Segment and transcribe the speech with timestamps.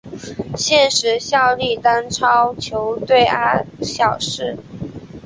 [0.57, 4.57] 现时效力丹超球队阿晓士。